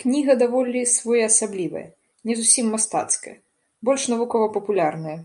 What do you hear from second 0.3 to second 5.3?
даволі своеасаблівая, не зусім мастацкая, больш навукова-папулярная.